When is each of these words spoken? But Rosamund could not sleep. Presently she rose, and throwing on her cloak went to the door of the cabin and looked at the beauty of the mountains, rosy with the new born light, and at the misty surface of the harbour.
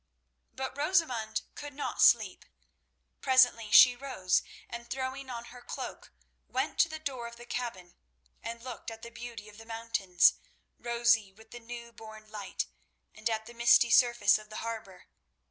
But 0.55 0.75
Rosamund 0.75 1.43
could 1.53 1.75
not 1.75 2.01
sleep. 2.01 2.43
Presently 3.21 3.69
she 3.69 3.95
rose, 3.95 4.41
and 4.67 4.89
throwing 4.89 5.29
on 5.29 5.45
her 5.53 5.61
cloak 5.61 6.11
went 6.47 6.79
to 6.79 6.89
the 6.89 6.97
door 6.97 7.27
of 7.27 7.35
the 7.35 7.45
cabin 7.45 7.93
and 8.41 8.63
looked 8.63 8.89
at 8.89 9.03
the 9.03 9.11
beauty 9.11 9.47
of 9.47 9.59
the 9.59 9.63
mountains, 9.67 10.39
rosy 10.79 11.31
with 11.31 11.51
the 11.51 11.59
new 11.59 11.91
born 11.91 12.31
light, 12.31 12.65
and 13.13 13.29
at 13.29 13.45
the 13.45 13.53
misty 13.53 13.91
surface 13.91 14.39
of 14.39 14.49
the 14.49 14.57
harbour. 14.65 15.05